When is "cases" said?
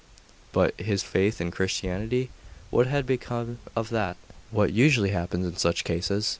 5.83-6.27